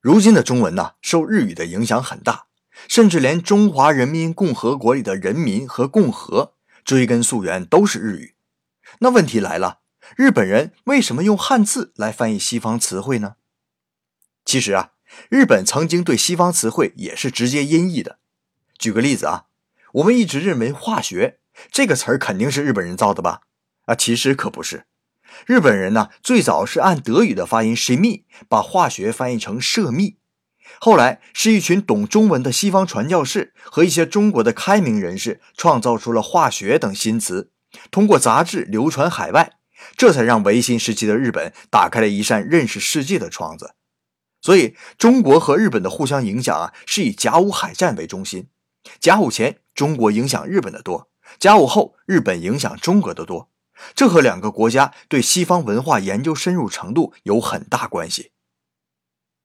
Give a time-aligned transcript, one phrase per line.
[0.00, 2.46] 如今的中文呢，受日语的影响很大，
[2.88, 8.34] 甚至连中华人民共和国里的人民和共和，追根溯源都是日语。
[9.00, 9.80] 那问题来了，
[10.16, 13.34] 日本人为什么用汉字来翻译西方词汇呢？
[14.44, 14.92] 其实啊，
[15.28, 18.18] 日本曾经对西方词汇也是直接音译的。
[18.78, 19.46] 举个例子啊，
[19.94, 21.40] 我们一直认为化学
[21.72, 23.40] 这个词儿肯定是日本人造的吧？
[23.86, 24.86] 啊，其实可不是。
[25.44, 30.16] 日本人呢，最早是按德语的发音 “chemie” 把化学翻译成“涉密”，
[30.80, 37.50] 后来是一群懂中文的西方传教士和一些中国的开明人士创造出了“化学”等新词，
[37.90, 39.52] 通过杂志流传海外，
[39.96, 43.74] 这才让维新时期的日本打开了一扇认识世界的窗子。
[44.40, 48.48] 所以，中国和日本的互相影响啊，是以甲午海战为中心。
[49.00, 51.08] 甲午前，中国影响日本的多；
[51.40, 53.50] 甲午后，日本影响中国的多。
[53.94, 58.32] 这和两个国家对西方文化研究深入程度有很大关系。